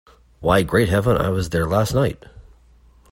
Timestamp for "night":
1.93-2.25